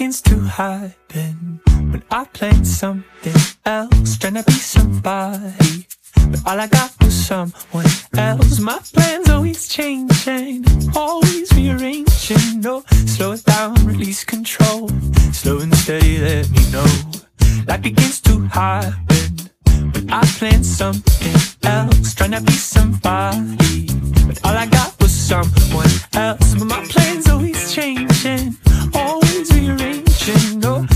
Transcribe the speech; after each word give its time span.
Begins 0.00 0.22
to 0.22 0.40
happen 0.40 1.60
when 1.66 2.02
I 2.10 2.24
plan 2.24 2.64
something 2.64 3.34
else, 3.66 4.16
trying 4.16 4.32
to 4.32 4.42
be 4.44 4.52
somebody. 4.52 5.86
But 6.30 6.40
all 6.46 6.58
I 6.58 6.68
got 6.68 6.90
was 7.02 7.12
someone 7.12 7.84
else. 8.16 8.58
My 8.60 8.78
plans 8.94 9.28
always 9.28 9.68
changing, 9.68 10.64
always 10.96 11.52
rearranging. 11.52 12.62
No, 12.62 12.82
slow 13.04 13.32
it 13.32 13.44
down, 13.44 13.74
release 13.84 14.24
control. 14.24 14.88
Slow 15.34 15.58
and 15.58 15.74
steady, 15.76 16.16
let 16.16 16.50
me 16.50 16.70
know. 16.72 16.86
Life 17.68 17.82
begins 17.82 18.22
to 18.22 18.40
happen 18.48 19.50
when 19.92 20.10
I 20.10 20.24
plan 20.38 20.64
something 20.64 21.36
else, 21.62 22.14
trying 22.14 22.30
to 22.30 22.40
be 22.40 22.52
somebody. 22.52 23.86
But 24.26 24.40
all 24.46 24.56
I 24.56 24.64
got 24.64 24.98
was 24.98 25.12
someone 25.12 25.92
else. 26.14 26.54
But 26.54 26.64
my 26.64 26.86
plans 26.86 27.28
always 27.28 27.74
changing, 27.74 28.56
always 28.94 29.19
rearranging. 30.30 30.60
No, 30.60 30.89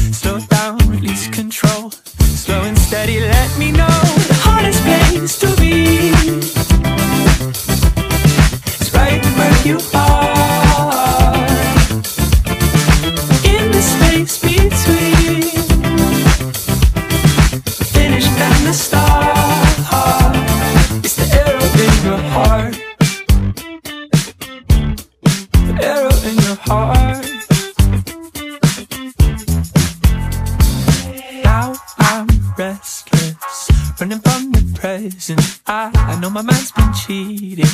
running 34.05 34.19
from 34.19 34.52
the 34.52 34.79
present. 34.79 35.60
I, 35.66 35.91
I 35.95 36.21
know 36.21 36.29
my 36.29 36.43
mind's 36.43 36.73
been 36.73 36.93
cheating, 36.93 37.65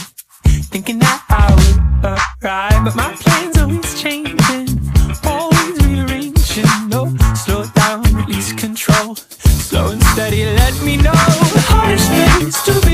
thinking 0.71 1.01
that 1.01 1.25
I 1.29 1.51
would 1.59 2.05
arrive, 2.45 2.85
but 2.85 2.95
my 2.95 3.13
plans 3.17 3.59
always 3.59 4.01
changing, 4.01 4.69
always 5.25 5.85
rearranging. 5.85 6.71
No, 6.89 7.13
slow 7.35 7.65
down, 7.75 8.03
release 8.15 8.53
control, 8.53 9.17
slow 9.17 9.91
and 9.91 10.03
steady. 10.05 10.45
Let 10.45 10.81
me 10.85 10.99
know 10.99 11.21
the 11.57 11.65
hardest 11.67 12.09
place 12.09 12.63
to 12.67 12.87
be. 12.87 12.90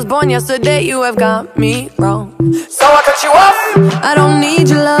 was 0.00 0.08
born 0.08 0.30
yesterday, 0.30 0.80
you 0.80 1.02
have 1.02 1.16
got 1.16 1.58
me 1.58 1.90
wrong. 1.98 2.32
So 2.70 2.86
I 2.86 3.02
cut 3.04 3.22
you 3.22 3.28
off. 3.44 4.02
I 4.02 4.14
don't 4.14 4.40
need 4.40 4.70
your 4.70 4.82
love. 4.82 4.99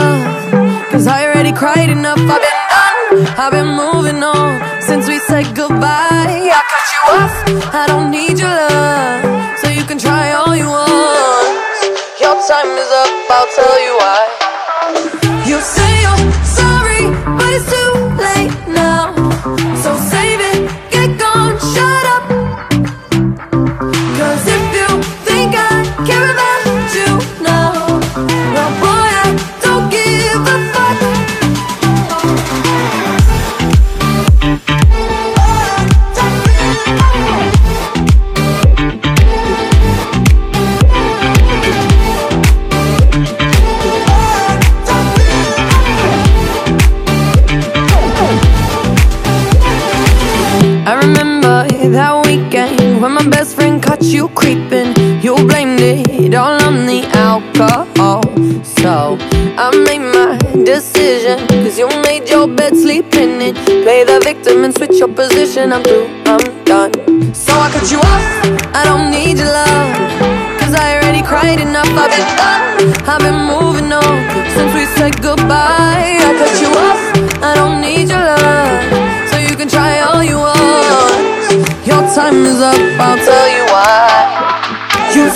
And 65.60 65.74
I'm 65.74 65.82
through, 65.82 66.08
I'm 66.24 66.64
done. 66.64 67.34
So 67.34 67.52
I 67.52 67.68
cut 67.68 67.92
you 67.92 67.98
off, 67.98 68.24
I 68.72 68.82
don't 68.82 69.10
need 69.10 69.36
your 69.36 69.52
love. 69.52 69.92
Cause 70.58 70.72
I 70.72 70.96
already 70.96 71.20
cried 71.20 71.60
enough, 71.60 71.84
I've 72.00 72.08
been 72.08 72.24
done 72.40 72.80
I've 73.04 73.20
been 73.20 73.44
moving 73.44 73.92
on, 73.92 74.16
since 74.56 74.72
we 74.72 74.86
said 74.96 75.20
goodbye 75.20 76.16
I 76.16 76.32
cut 76.40 76.56
you 76.64 76.70
off, 76.72 77.44
I 77.44 77.52
don't 77.60 77.82
need 77.82 78.08
your 78.08 78.24
love. 78.24 79.28
So 79.28 79.36
you 79.36 79.54
can 79.54 79.68
try 79.68 80.00
all 80.00 80.24
you 80.24 80.38
want. 80.38 81.52
Your 81.84 82.08
time 82.16 82.40
is 82.46 82.60
up, 82.64 82.80
I'll 82.96 83.20
tell 83.20 83.48
you 83.52 83.64
why. 83.68 85.12
You 85.12 85.28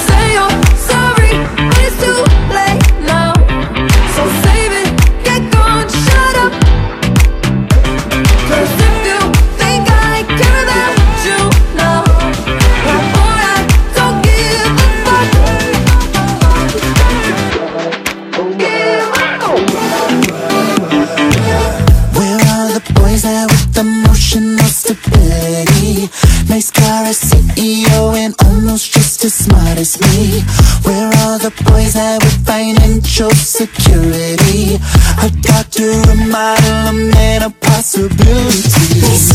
The 29.25 29.31
smartest 29.31 30.05
me 30.05 30.45
We're 30.85 31.09
all 31.25 31.41
the 31.41 31.49
boys 31.65 31.97
that 31.97 32.21
with 32.21 32.45
financial 32.45 33.33
security 33.33 34.77
A 35.25 35.33
doctor, 35.41 35.97
a 36.13 36.17
model, 36.29 36.93
a 36.93 36.95
man 37.09 37.41
of 37.41 37.57
possibilities 37.65 39.33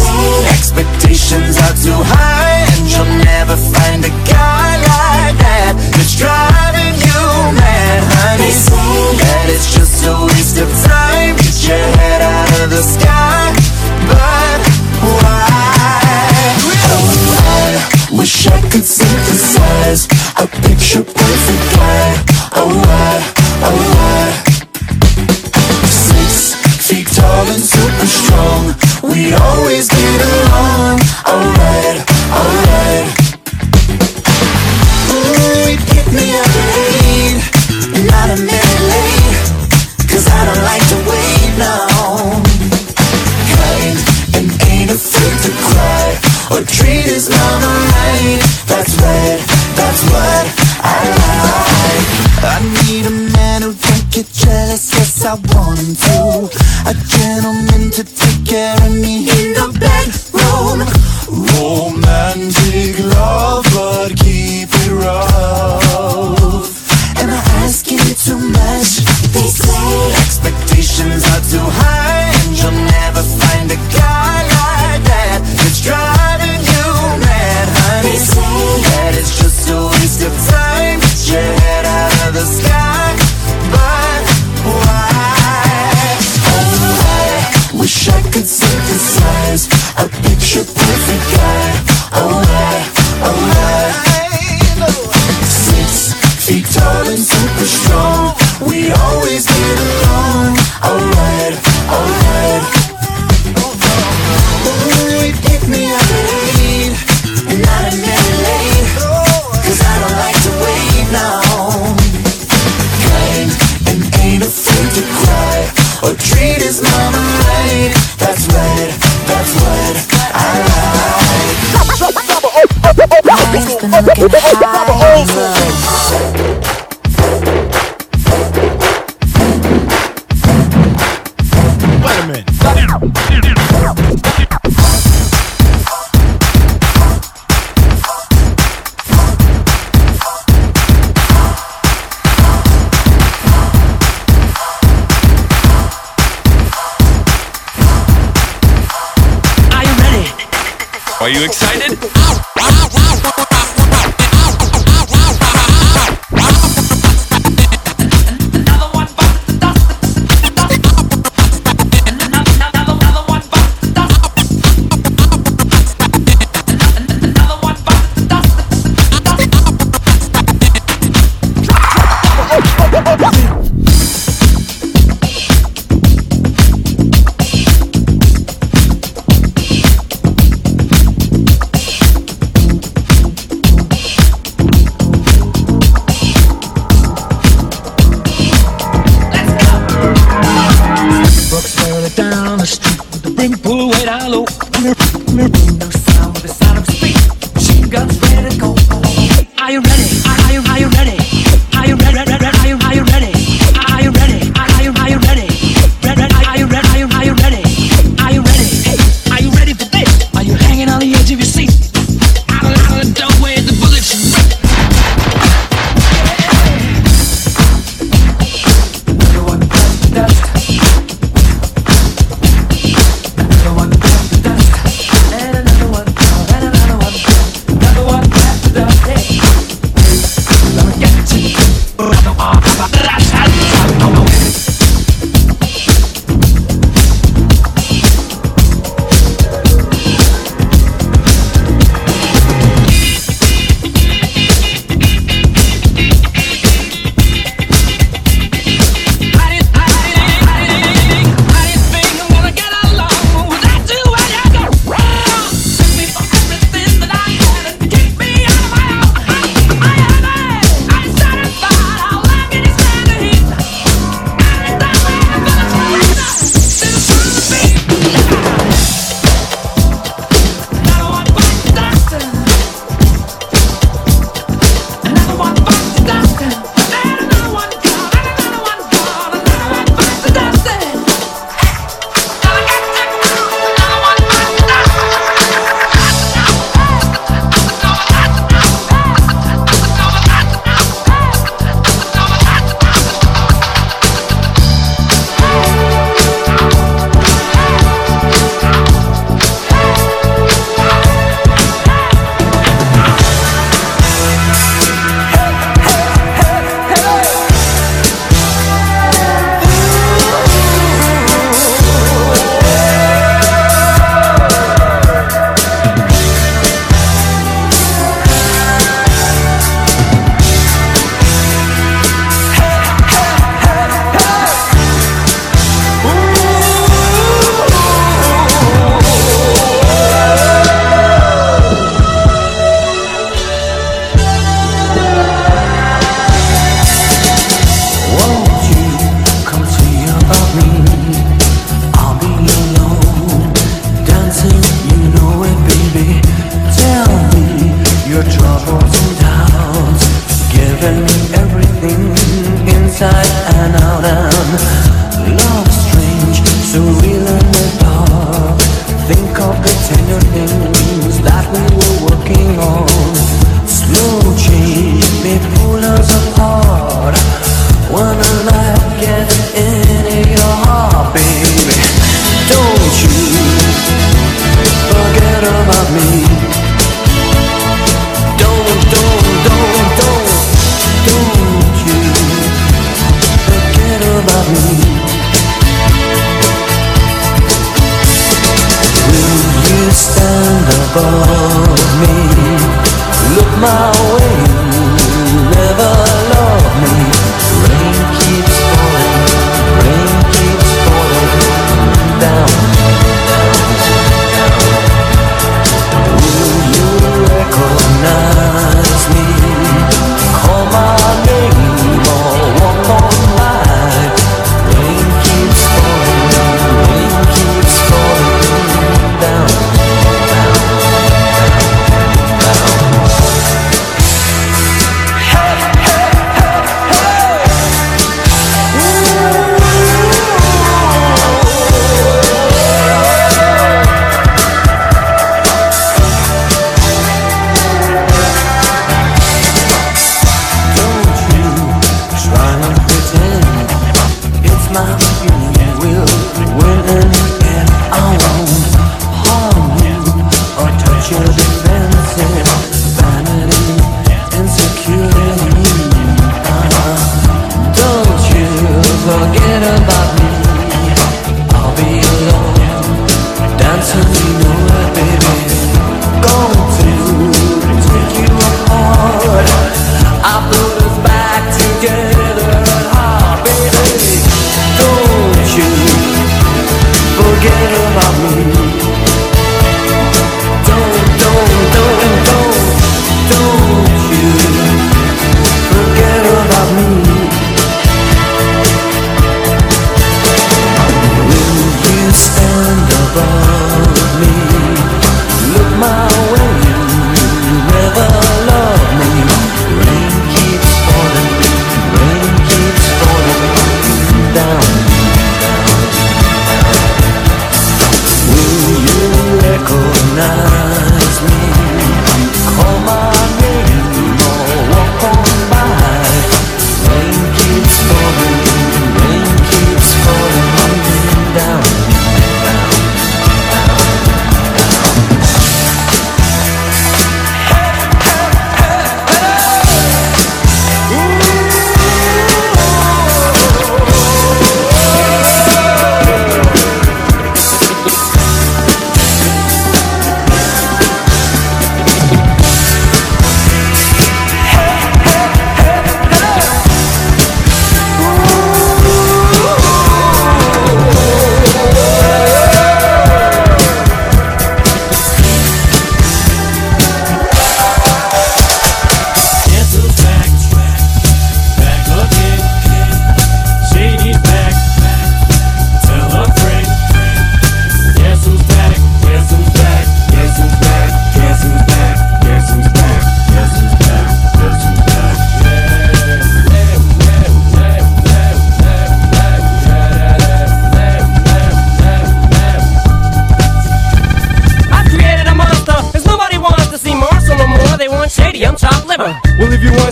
Expectations 0.53 1.57
are 1.57 1.73
too 1.73 1.97
high 2.05 2.69
And 2.69 2.85
you'll 2.85 3.17
never 3.33 3.57
find 3.57 4.05
a 4.05 4.13
guy 4.29 4.77
like 4.77 5.41
that 5.41 5.73
That's 5.97 6.13
driving 6.21 6.93
you 6.93 7.25
mad, 7.57 8.05
honey 8.13 8.53
That 9.25 9.49
it's 9.49 9.73
just 9.73 10.05
a 10.05 10.13
waste 10.29 10.61
of 10.61 10.69
time 10.85 11.33
Get 11.41 11.65
your 11.65 11.81
head 11.97 12.21
out 12.21 12.61
of 12.61 12.69
the 12.69 12.83
sky 12.85 13.57
But 14.05 14.61
why? 15.01 15.49
Oh, 16.93 18.21
wish 18.21 18.45
I 18.45 18.61
could 18.69 18.85
see 18.85 19.01
the. 19.01 19.58
We 29.11 29.33
always 29.33 29.87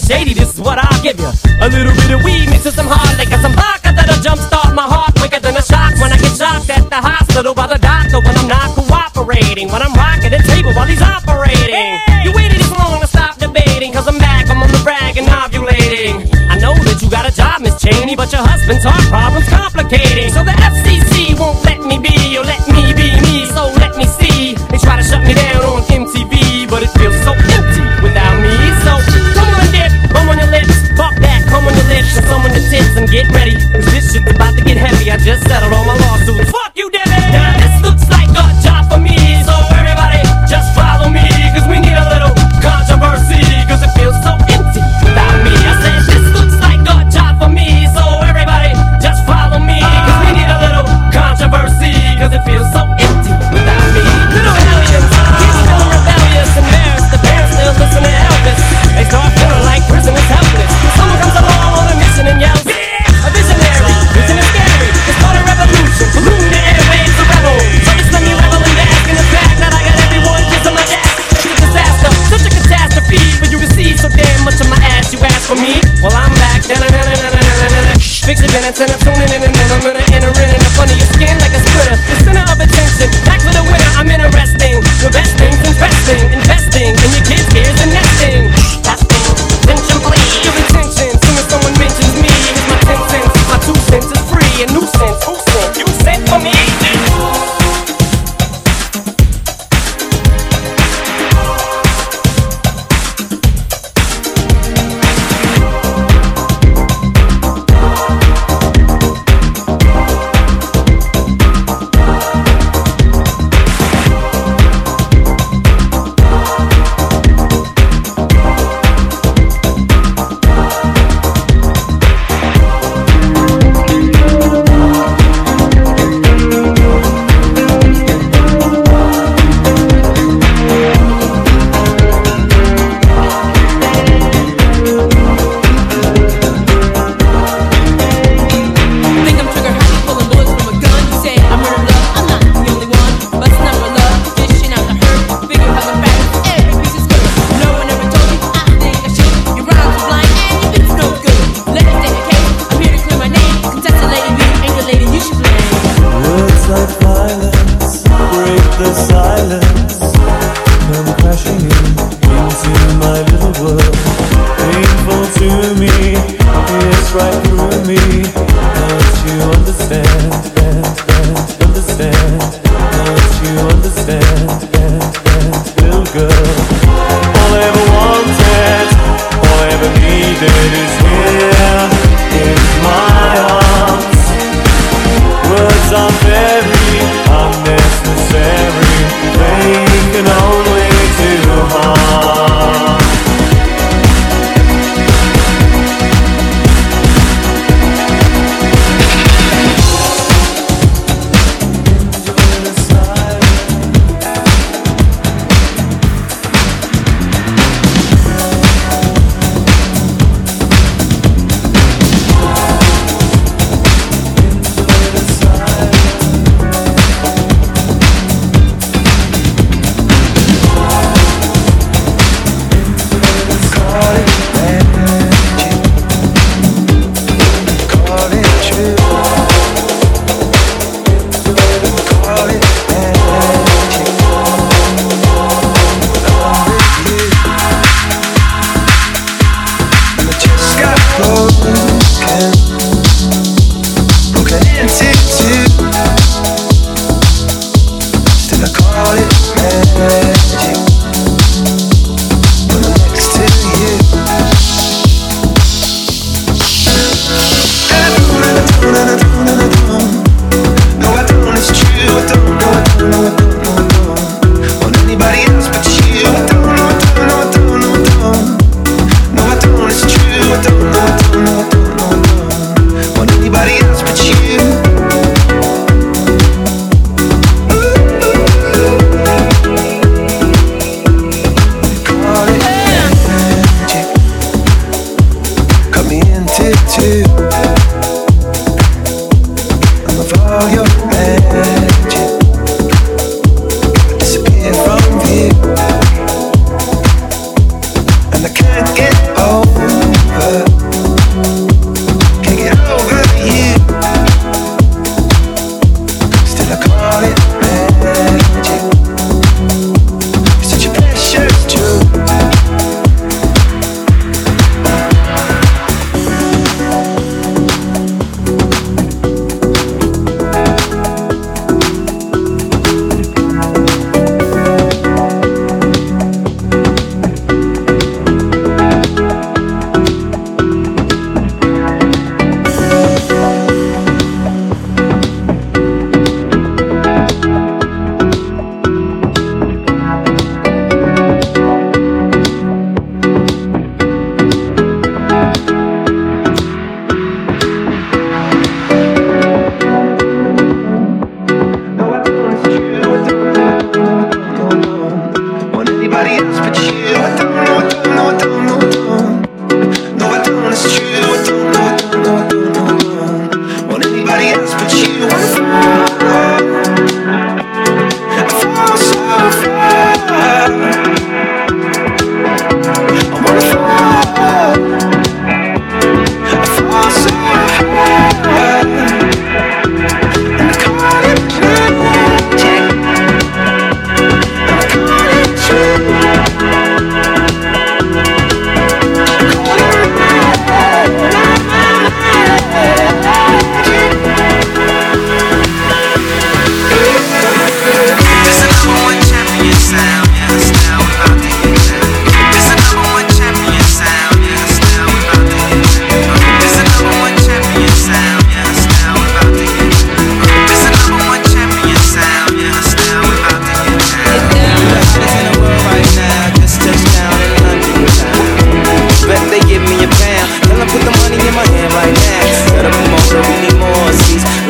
shady, 0.07 0.33
this 0.33 0.55
is 0.55 0.59
what 0.63 0.79
I'll 0.79 1.03
give 1.03 1.19
you. 1.19 1.27
A 1.59 1.67
little 1.67 1.91
bit 1.91 2.09
of 2.15 2.23
weed 2.23 2.47
mixed 2.47 2.65
with 2.65 2.79
some 2.79 2.87
hard 2.87 3.11
liquor, 3.19 3.37
some 3.43 3.51
vodka 3.51 3.91
that'll 3.91 4.23
jumpstart 4.23 4.71
my 4.73 4.87
heart 4.87 5.11
quicker 5.19 5.39
than 5.43 5.59
a 5.59 5.61
shock 5.61 5.99
when 5.99 6.15
I 6.15 6.17
get 6.17 6.31
shocked 6.31 6.71
at 6.71 6.87
the 6.87 6.95
hospital 6.95 7.53
by 7.53 7.67
the 7.67 7.77
doctor 7.77 8.23
when 8.23 8.35
I'm 8.39 8.47
not 8.47 8.71
cooperating, 8.71 9.67
when 9.67 9.83
I'm 9.83 9.93
rocking 9.93 10.31
the 10.31 10.39
table 10.47 10.71
while 10.71 10.87
he's 10.87 11.03
operating. 11.03 11.75
Hey! 11.75 12.23
You 12.23 12.31
waited 12.31 12.57
this 12.57 12.71
long 12.71 13.03
to 13.03 13.07
stop 13.07 13.35
debating, 13.37 13.91
cause 13.91 14.07
I'm 14.07 14.17
back, 14.17 14.47
I'm 14.49 14.63
on 14.63 14.71
the 14.71 14.79
brag 14.79 15.19
and 15.19 15.27
ovulating. 15.27 16.23
I 16.47 16.55
know 16.57 16.73
that 16.87 17.03
you 17.03 17.11
got 17.11 17.27
a 17.27 17.33
job, 17.35 17.59
Miss 17.61 17.75
Cheney, 17.75 18.15
but 18.15 18.31
your 18.31 18.41
husband's 18.41 18.87
heart 18.87 19.03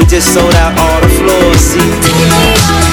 just 0.07 0.33
sold 0.33 0.53
out 0.55 0.77
all 0.79 1.01
the 1.01 1.09
floor 1.09 1.53
seats. 1.57 2.86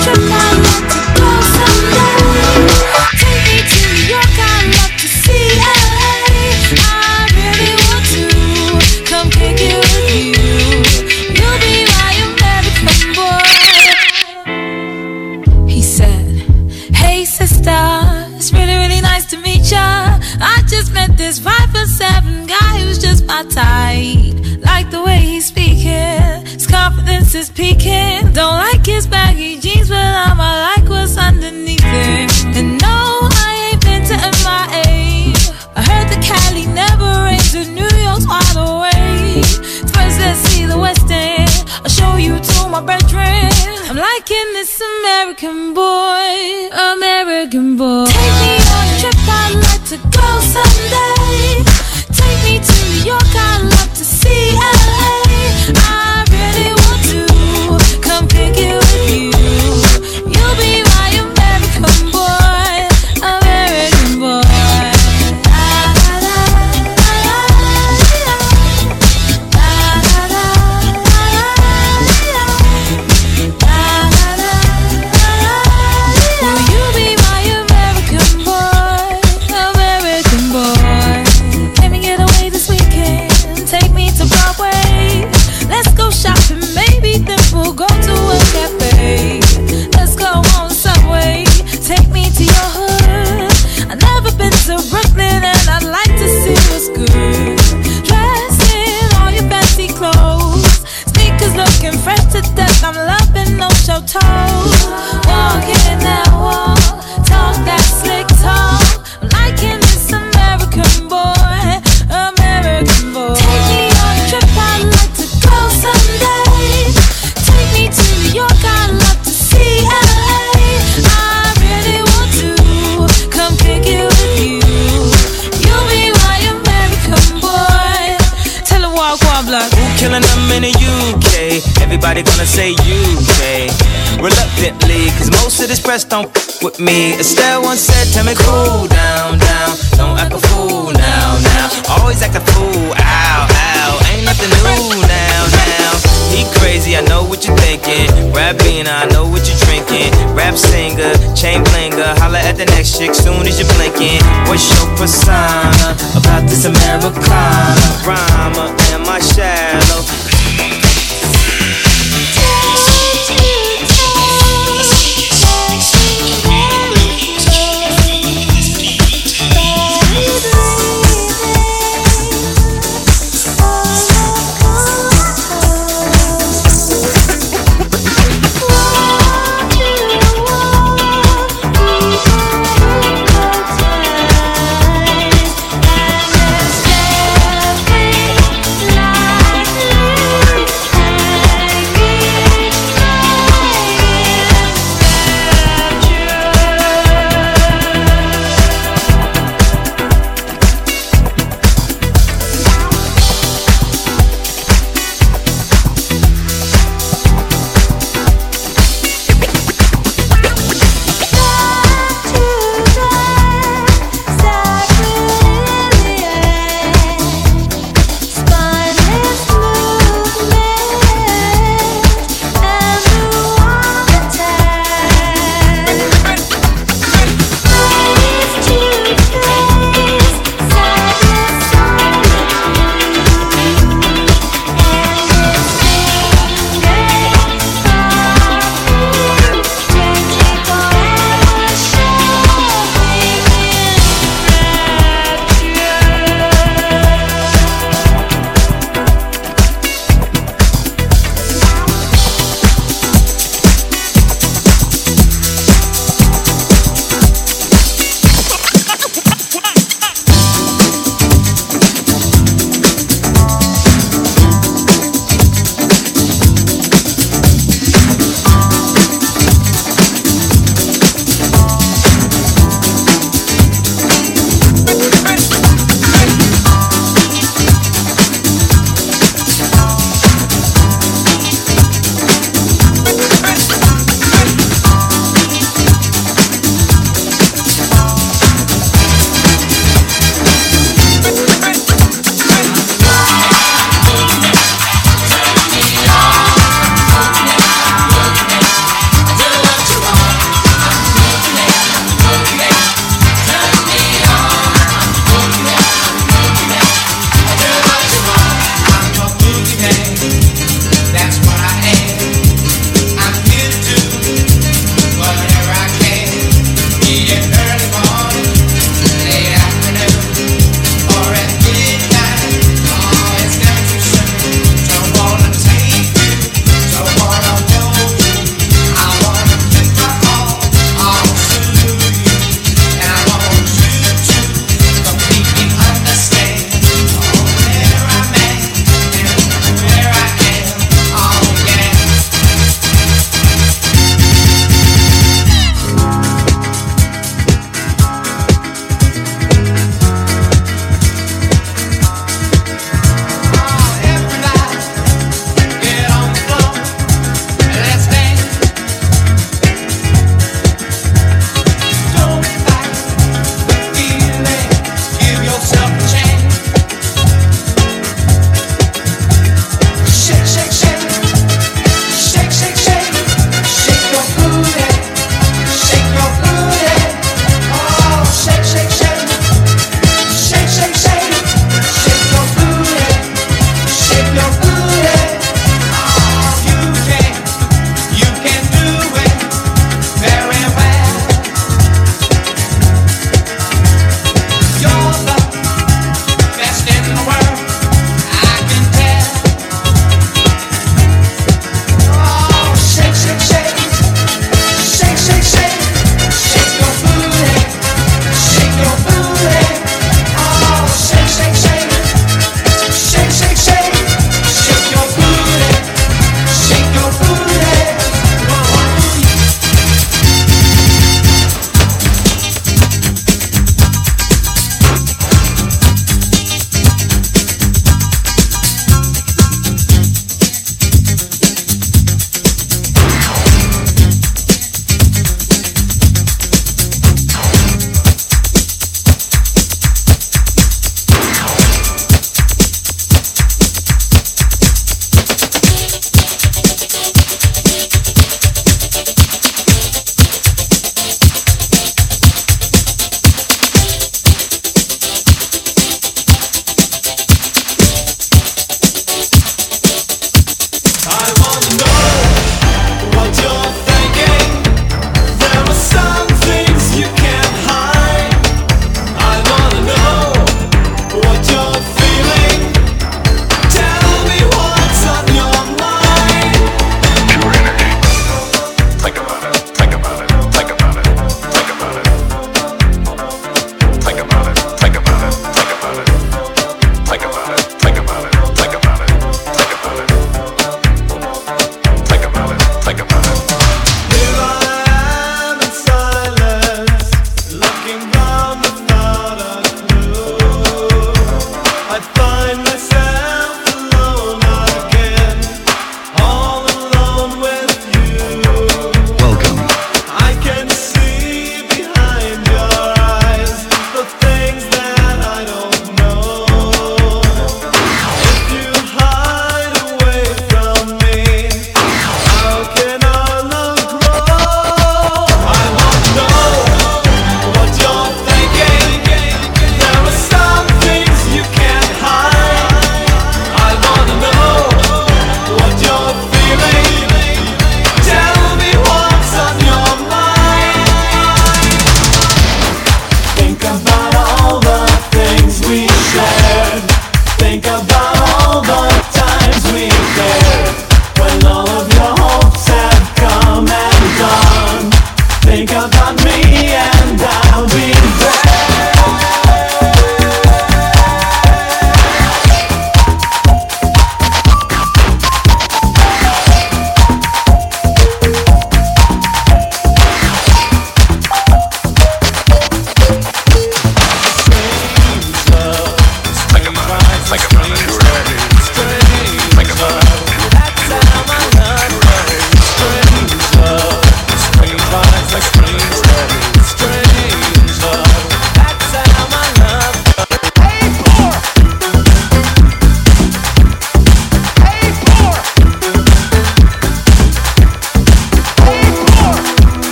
this 135.74 135.82
press 135.82 136.04
don't 136.04 136.30
with 136.62 136.78
me. 136.78 137.18
Estelle 137.18 137.62
once 137.62 137.80
said, 137.80 138.06
tell 138.14 138.24
me 138.24 138.34
cool 138.46 138.86
down, 138.86 139.38
down. 139.38 139.70
Don't 139.98 140.16
act 140.22 140.32
a 140.32 140.38
fool 140.38 140.92
now, 140.92 141.26
now. 141.50 141.66
Always 141.98 142.22
act 142.22 142.36
a 142.36 142.42
fool, 142.54 142.94
ow, 142.94 143.48
ow. 143.50 143.90
Ain't 144.14 144.24
nothing 144.24 144.50
new 144.62 145.02
now, 145.02 145.40
now. 145.50 145.90
He 146.30 146.46
crazy, 146.58 146.96
I 146.96 147.02
know 147.10 147.24
what 147.24 147.46
you're 147.46 147.58
thinking. 147.58 148.06
Ribena, 148.30 149.02
I 149.02 149.06
know 149.10 149.26
what 149.26 149.42
you're 149.50 149.58
drinking. 149.66 150.14
Rap 150.34 150.54
singer, 150.54 151.10
chain 151.34 151.64
blinger. 151.66 152.14
Holla 152.22 152.38
at 152.38 152.56
the 152.56 152.66
next 152.66 152.98
chick 152.98 153.12
soon 153.14 153.42
as 153.42 153.58
you're 153.58 153.70
blinking. 153.74 154.22
What's 154.46 154.70
your 154.70 154.86
persona 154.94 155.98
about 156.14 156.46
this 156.46 156.64
Americana? 156.66 157.82
Rhymer, 158.06 158.70
am 158.94 159.02
my 159.02 159.18
shadow? 159.18 160.23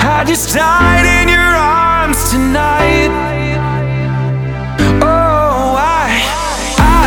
I 0.00 0.24
just 0.26 0.54
died 0.54 1.04
in 1.04 1.28
your 1.28 1.38
arms 1.38 2.30
tonight. 2.30 3.10
Oh, 5.02 5.76
I, 5.76 6.08
I, 6.78 7.06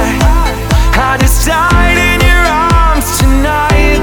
I 0.95 1.17
just 1.19 1.45
died 1.45 1.97
in 1.97 2.19
your 2.21 2.45
arms 2.45 3.17
tonight. 3.17 4.01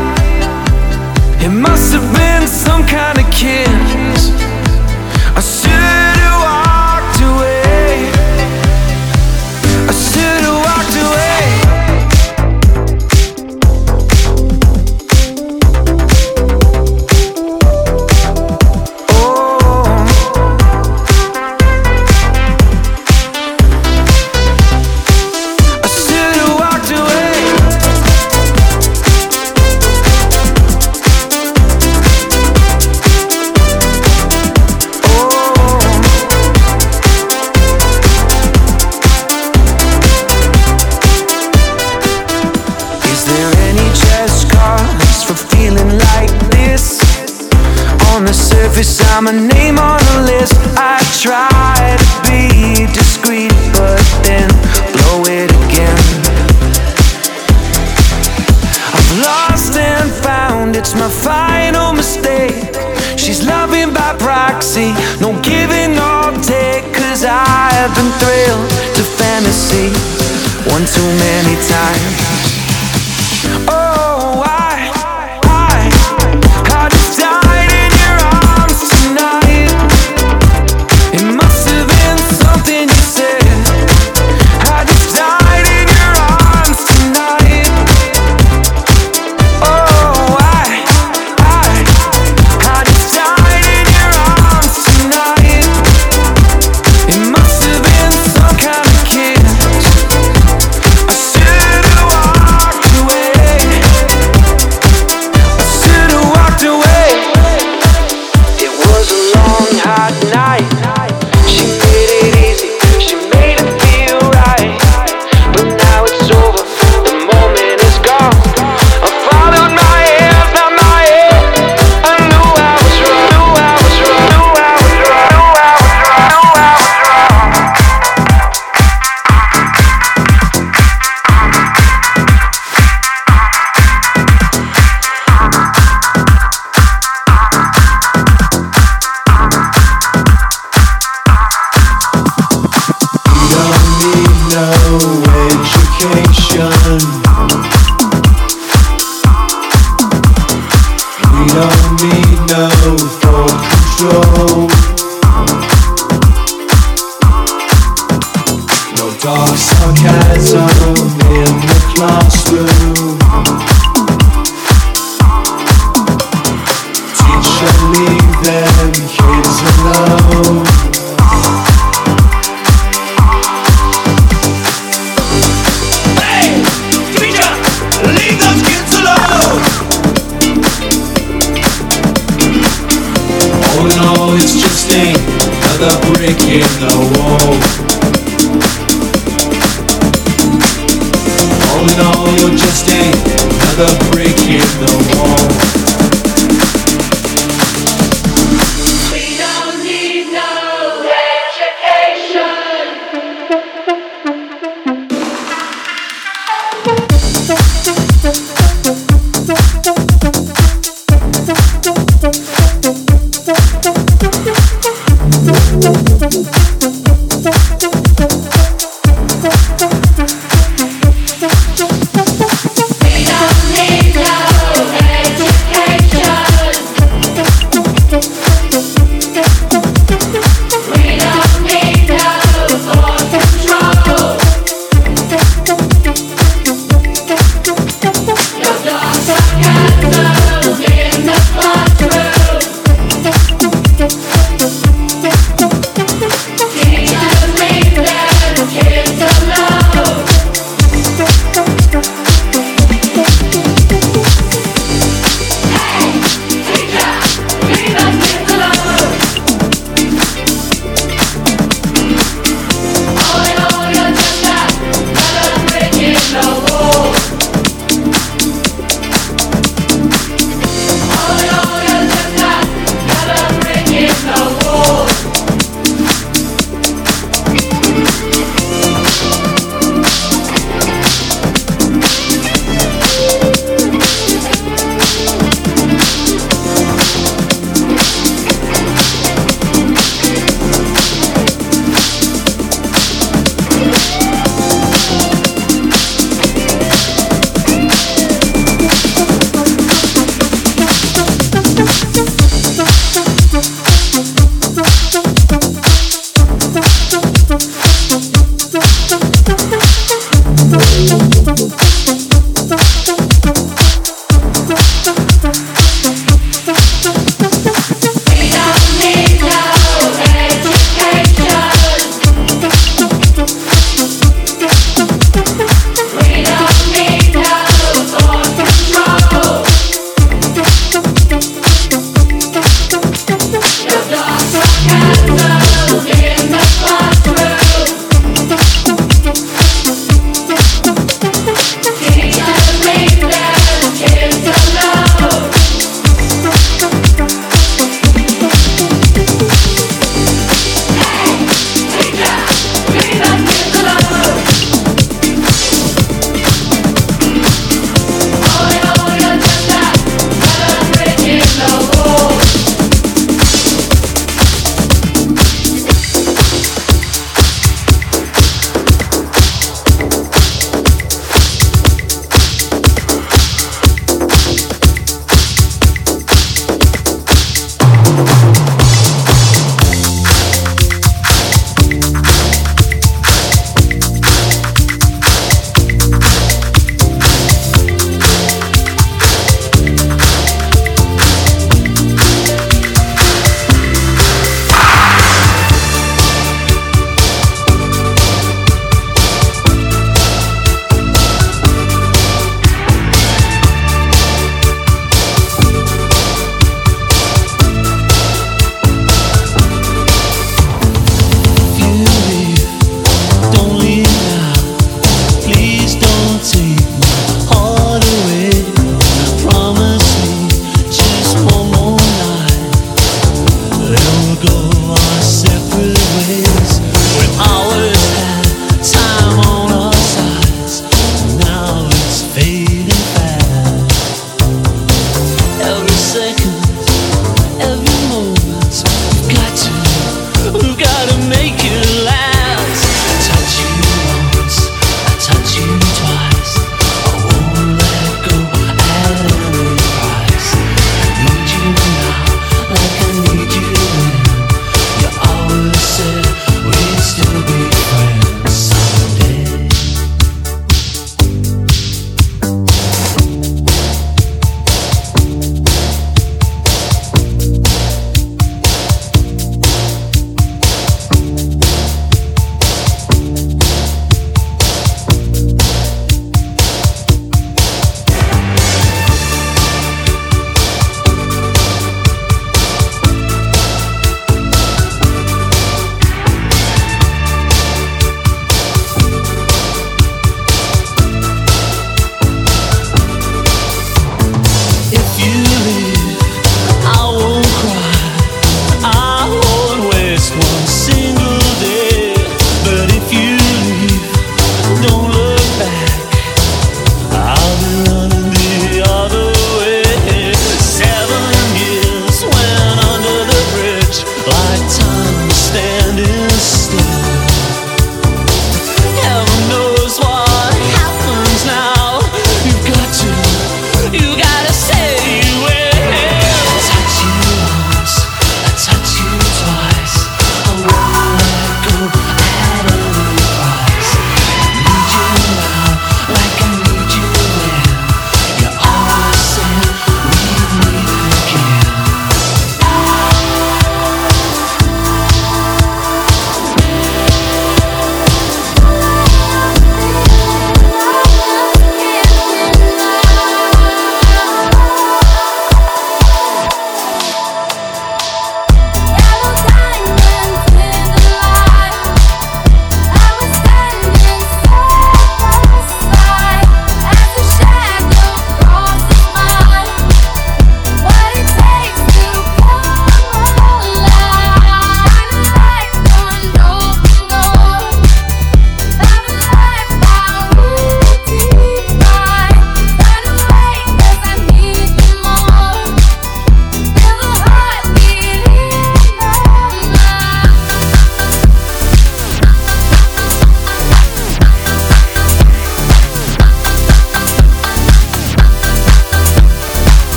It 1.45 1.51
must 1.51 1.93
have 1.93 2.09
been 2.15 2.49
some 2.49 2.87
kind 2.87 3.19
of 3.19 3.27
kiss. 3.33 3.76
too 70.87 71.03
many 71.03 71.57
times. 71.67 72.16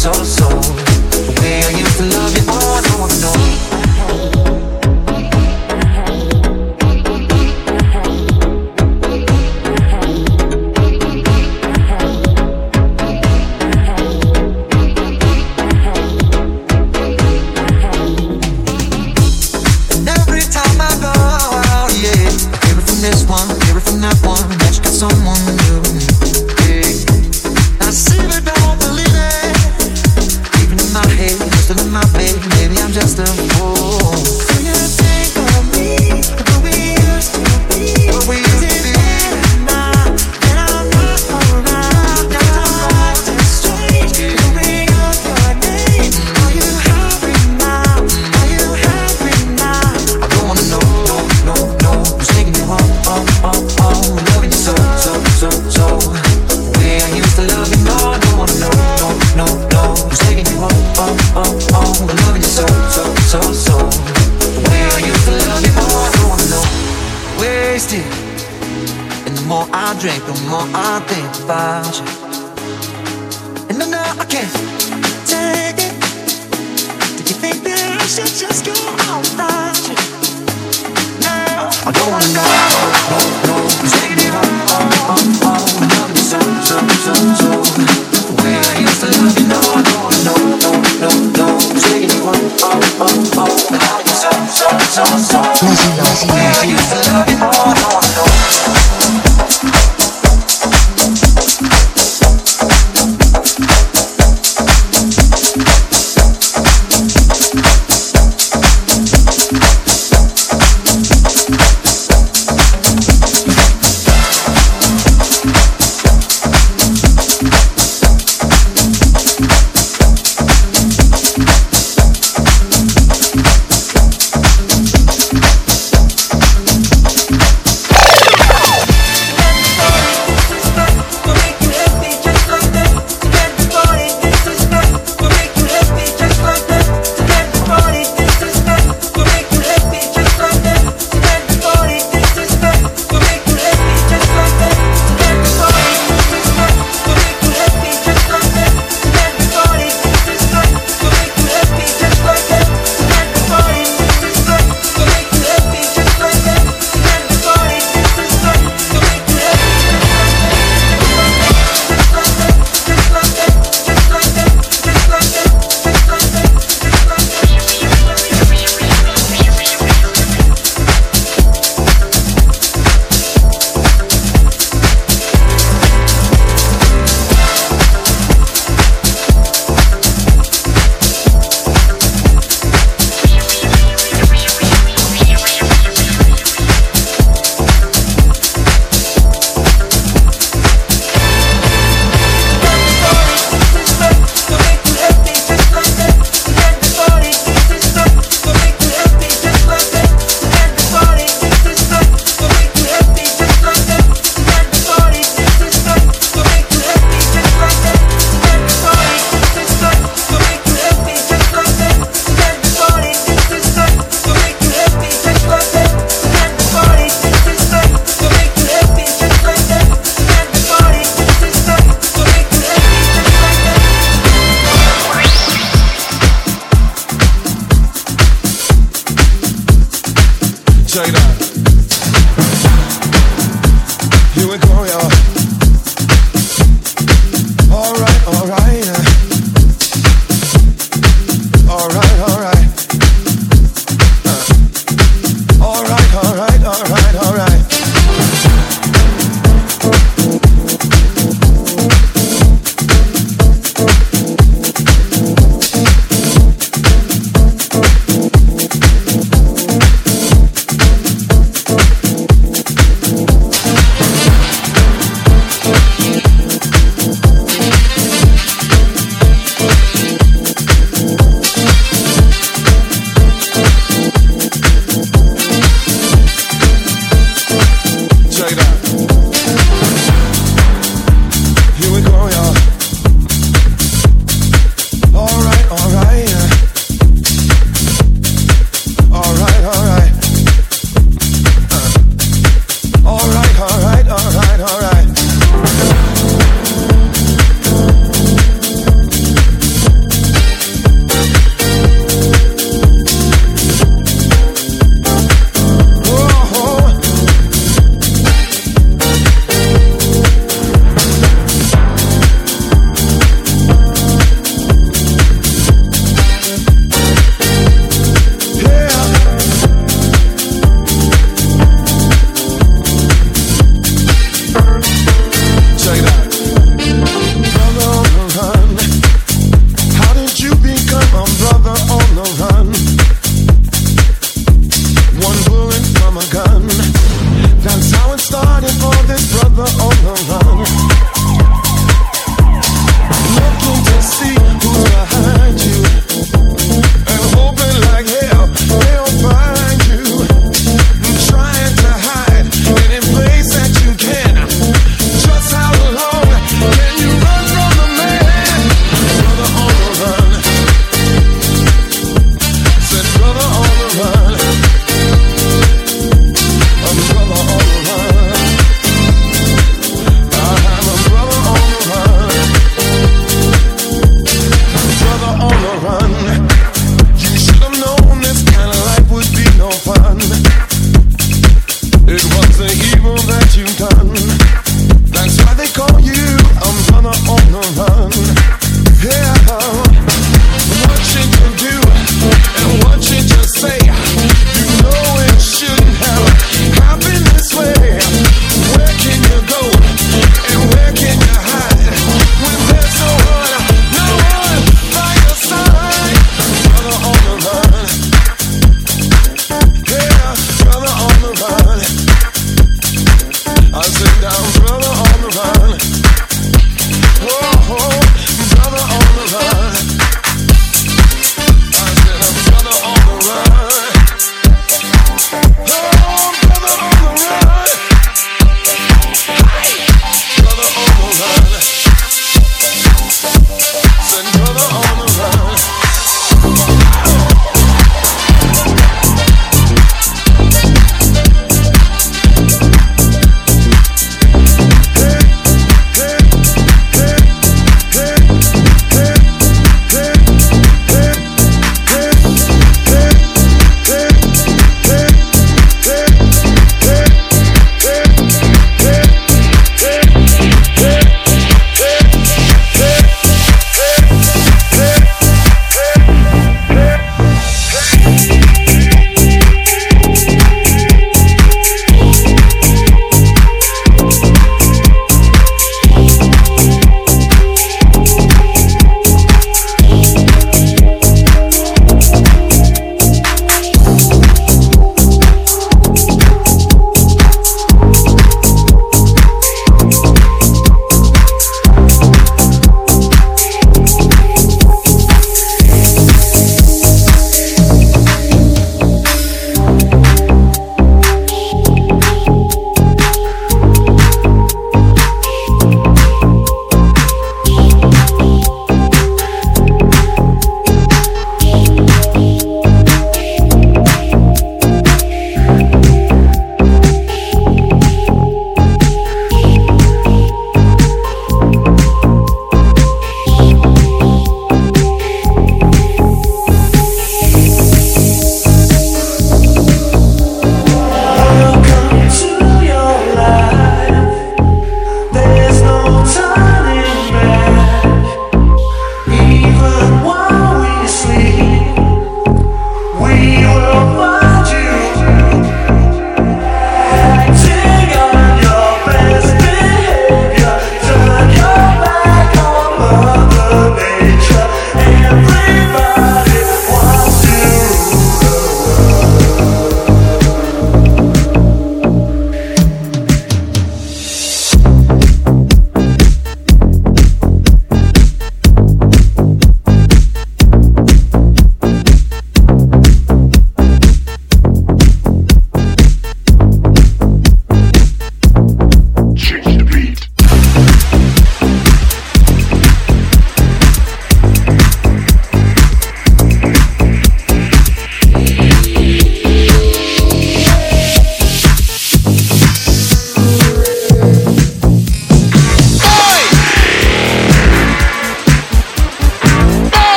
So, 0.00 0.39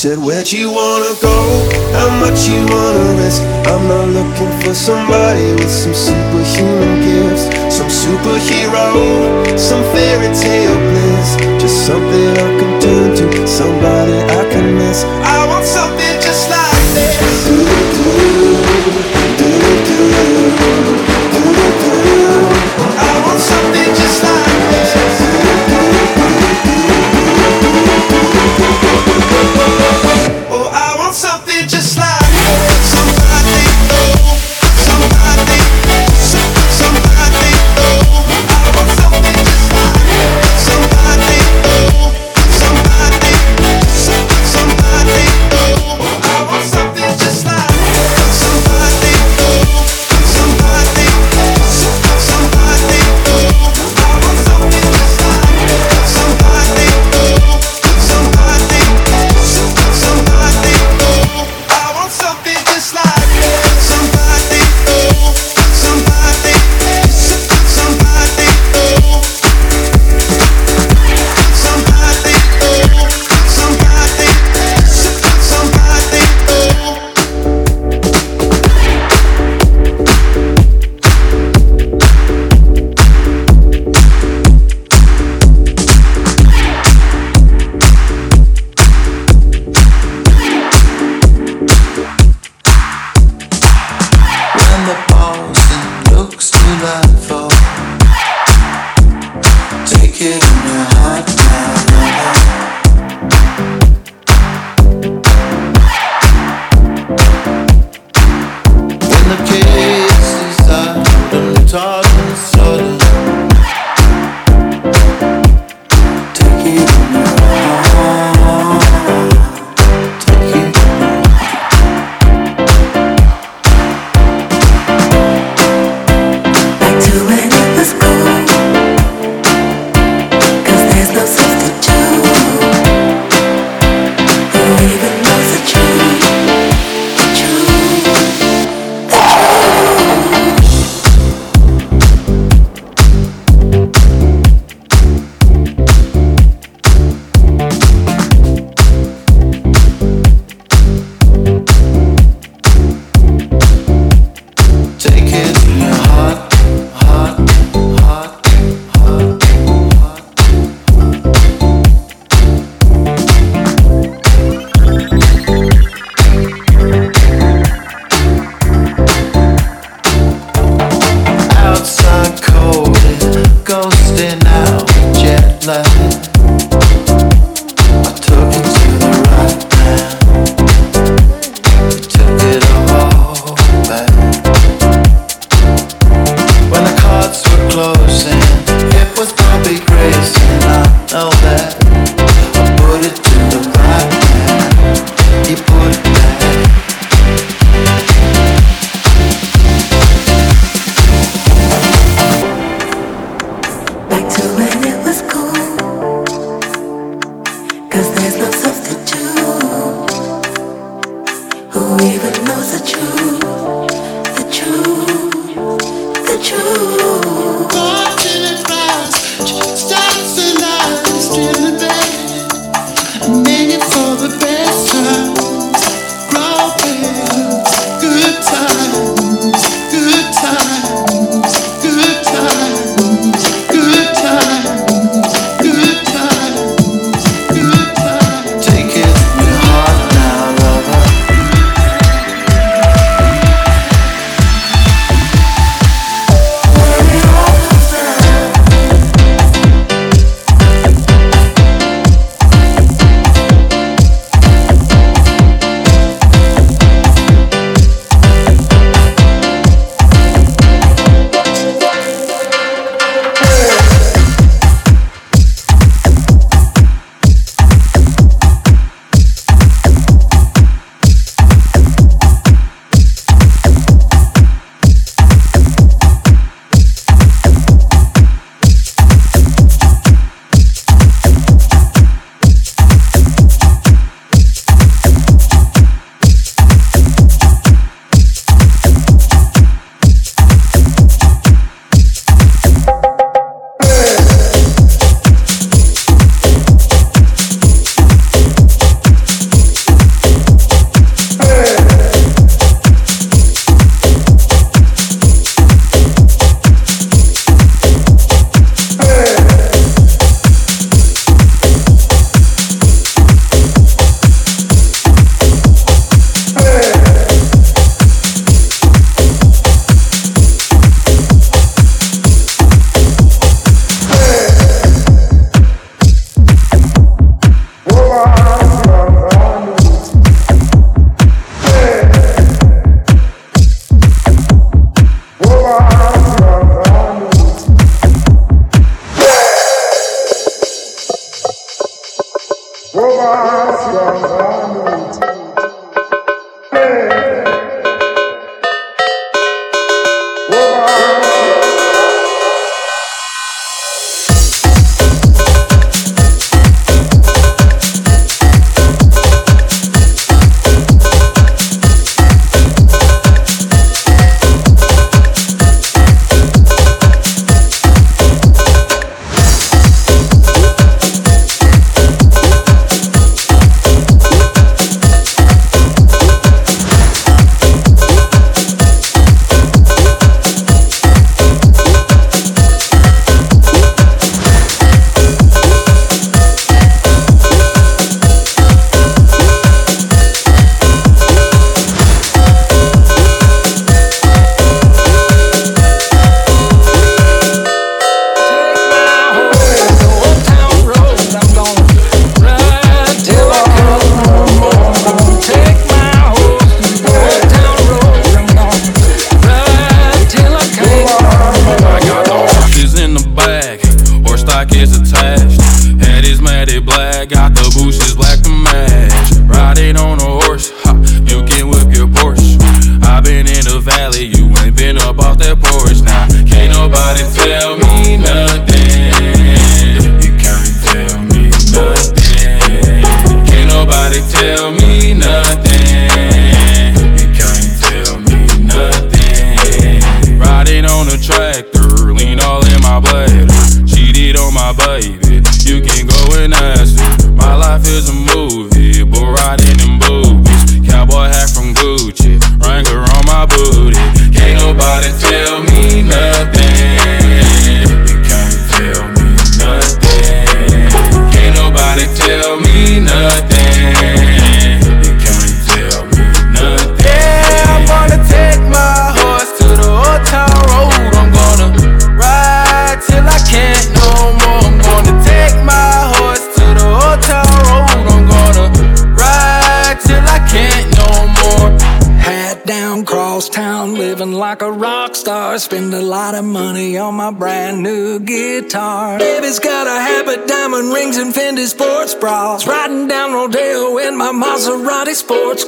said, 0.00 0.16
Where'd 0.16 0.50
you 0.50 0.72
wanna 0.72 1.12
go? 1.20 1.36
How 1.92 2.08
much 2.24 2.48
you 2.48 2.56
wanna 2.72 3.20
risk? 3.20 3.42
I'm 3.68 3.84
not 3.86 4.08
looking 4.08 4.48
for 4.64 4.72
somebody 4.72 5.52
with 5.60 5.68
some 5.68 5.92
superhuman 5.92 7.04
gifts, 7.04 7.44
some 7.68 7.90
superhero, 7.92 9.58
some 9.58 9.84
fairy 9.92 10.32
tale 10.34 10.72
bliss. 10.88 11.36
Just 11.60 11.84
something 11.84 12.30
I 12.32 12.48
can 12.58 12.80
turn 12.80 13.14
to, 13.14 13.46
somebody 13.46 14.16
I 14.40 14.48
can 14.48 14.74
miss. 14.78 15.04
I 15.04 15.44
want 15.46 15.66
something 15.66 16.16
just 16.24 16.48
like 16.48 16.80
this. 16.96 17.20
I 23.04 23.12
want 23.26 23.38
something 23.38 23.94
just 24.00 24.22
like 24.22 24.70
this. 24.72 25.29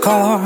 Car. 0.03 0.41